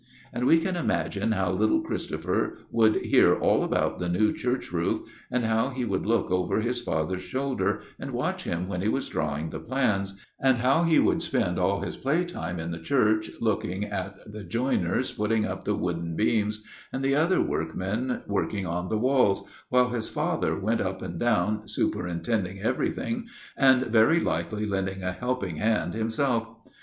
And 0.33 0.47
we 0.47 0.57
can 0.57 0.75
imagine 0.75 1.33
how 1.33 1.51
little 1.51 1.79
Christopher 1.81 2.57
would 2.71 2.95
hear 3.05 3.35
all 3.35 3.63
about 3.63 3.99
the 3.99 4.09
new 4.09 4.33
church 4.33 4.71
roof, 4.71 5.01
and 5.29 5.43
how 5.45 5.69
he 5.69 5.85
would 5.85 6.07
look 6.07 6.31
over 6.31 6.59
his 6.59 6.81
father's 6.81 7.21
shoulder 7.21 7.81
and 7.99 8.09
watch 8.09 8.41
him 8.41 8.67
when 8.67 8.81
he 8.81 8.87
was 8.87 9.09
drawing 9.09 9.51
the 9.51 9.59
plans, 9.59 10.15
and 10.39 10.57
how 10.57 10.81
he 10.85 10.97
would 10.97 11.21
spend 11.21 11.59
all 11.59 11.81
his 11.81 11.97
play 11.97 12.25
time 12.25 12.59
in 12.59 12.71
the 12.71 12.79
church, 12.79 13.29
looking 13.39 13.85
at 13.85 14.15
the 14.25 14.43
joiners 14.43 15.11
putting 15.11 15.45
up 15.45 15.65
the 15.65 15.75
wooden 15.75 16.15
beams, 16.15 16.63
and 16.91 17.03
the 17.05 17.13
other 17.15 17.39
workmen 17.39 18.23
working 18.25 18.65
on 18.65 18.87
the 18.87 18.97
walls, 18.97 19.47
while 19.69 19.89
his 19.89 20.09
father 20.09 20.57
went 20.57 20.81
up 20.81 21.03
and 21.03 21.19
down, 21.19 21.67
superintending 21.67 22.59
everything, 22.59 23.27
and 23.55 23.83
very 23.85 24.19
likely 24.19 24.65
lending 24.65 25.03
a 25.03 25.11
helping 25.11 25.57
hand 25.57 25.93
himself. 25.93 26.49